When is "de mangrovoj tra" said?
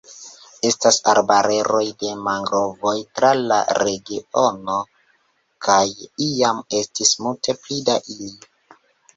2.03-3.29